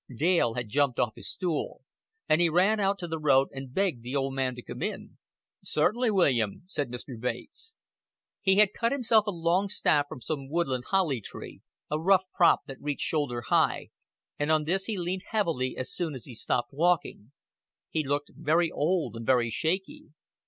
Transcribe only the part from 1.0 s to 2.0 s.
his stool;